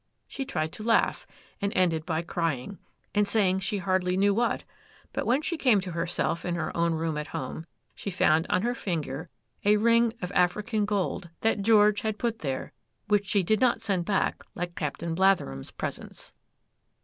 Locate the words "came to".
5.59-5.91